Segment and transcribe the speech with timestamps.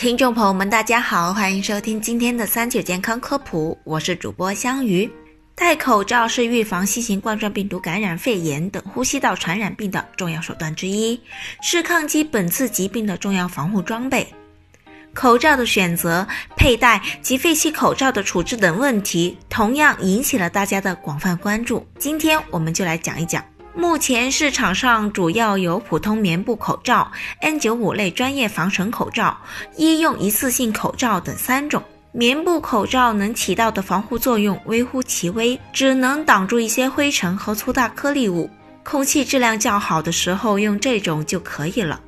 [0.00, 5.12] 听众朋友们，大家好，欢迎收听今天的三九健康科普，我是主播香鱼。
[5.54, 11.20] 戴口罩是预防新型冠状病毒感染、肺炎等呼吸道传染病的重要手段之一，
[11.60, 14.26] 是抗击本次疾病的重要防护装备。
[15.12, 16.26] 口罩的选择、
[16.56, 21.86] 佩戴及废弃口罩的处置等问题，同样引起了大家的广泛关注。
[21.98, 23.44] 今天我们就来讲一讲。
[23.74, 27.10] 目前市场上主要有普通棉布口罩、
[27.40, 29.36] N95 类专业防尘口罩、
[29.76, 31.82] 医用一次性口罩等三种。
[32.12, 38.50] 棉布口罩能起到的防护作用微乎其微，只能挡住一些灰尘和粗大颗粒物。
[38.82, 42.00] 空气质量较好的时候用这种就可以了。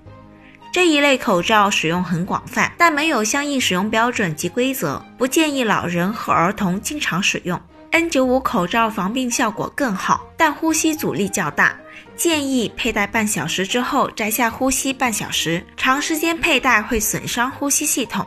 [0.73, 7.61] 这一类口罩使用很广泛，但没有相应使用标准及规则，不建议老人和儿童经常使用。
[7.93, 11.79] N95 口罩防病效果更好，但呼吸阻力较大，
[12.17, 15.63] 建议佩戴半小时之后摘下呼吸半小时。
[15.77, 18.27] 长时间佩戴会损伤呼吸系统，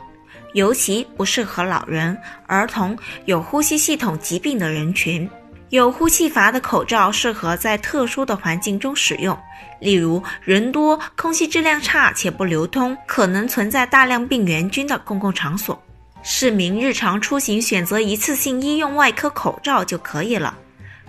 [0.54, 5.28] 尤其不适合老人、儿童、有呼吸系统疾病的人群。
[5.70, 9.36] 有呼气阀的口罩适合在特殊的环境中使用，
[9.80, 15.82] 例如人多、空气质量差且不流通、可能存在大量病原菌的公共场所。
[16.28, 20.58] 市民日常出行选择一次性医用外科口罩就可以了。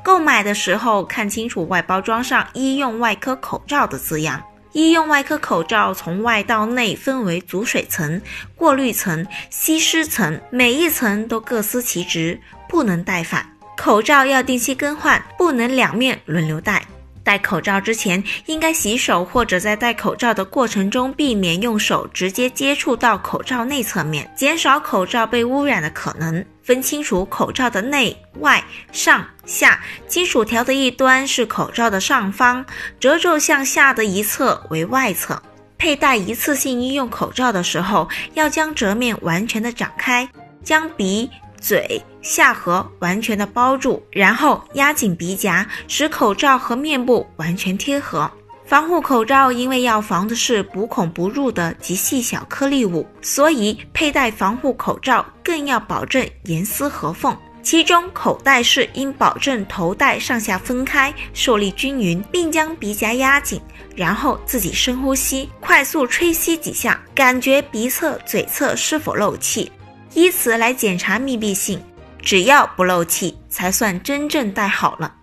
[0.04, 4.44] 购买的时候看清楚外包装上“医用外科口罩”的字样。
[4.74, 8.22] 医用外科口罩从外到内分为阻水层、
[8.56, 13.44] 过滤层、吸湿层，每一层都各司其职，不能戴反。
[13.76, 16.86] 口罩要定期更换，不能两面轮流戴。
[17.28, 26.45] 戴口罩之前应该洗手，或者在戴口罩的过程中避免用手直接接触到口罩内侧面，减少口罩被污染的可能。
[26.64, 32.66] 分清楚口罩的内外上下，金属条的一端是口罩的上方，
[32.97, 35.44] 褶皱向下的一侧为外侧。
[35.78, 40.30] 佩戴一次性医用口罩的时候，要将折面完全的展开，
[40.64, 41.30] 将鼻。
[41.59, 48.29] 嘴、下颌完全的包住，然后压紧鼻夹，使口罩和面部完全贴合。
[48.66, 57.35] 防护口罩因为要防的是不孔不入的极细小颗粒物，所以佩戴防护口罩更要保证严丝合缝。
[57.63, 63.62] 其中口袋式应保证头戴上下分开，受力均匀，并将鼻夹压紧，
[63.94, 69.69] 然后自己深呼吸，快速吹吸几下，感觉鼻侧、嘴侧是否漏气。
[70.17, 71.79] 以此来检查密闭性，
[72.23, 75.13] 只要不漏气，才算真正戴好了。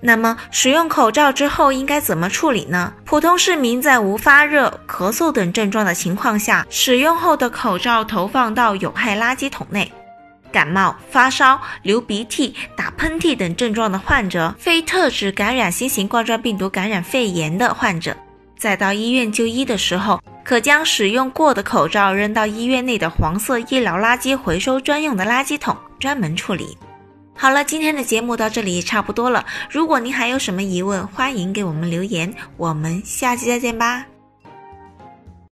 [0.00, 2.92] 那么，使用口罩之后应该怎么处理呢？
[3.04, 9.90] 普通市民在无发热、咳嗽等症状的情况下，使用后的口罩投放到有害垃圾桶内。
[10.52, 18.16] 感冒、发烧、流鼻涕、打喷嚏等症状的患者，非特指感染新型冠状病毒感染肺炎的患者，
[18.56, 20.22] 在到医院就医的时候。
[20.46, 26.78] 可将使用过的口罩扔到医院内的黄色医疗垃圾回收专用的垃圾桶，专门处理。
[27.34, 29.44] 好了，今天的节目到这里差不多了。
[29.68, 32.32] 如果您还有什么疑问，欢迎给我们留言。
[32.56, 34.06] 我们下期再见吧。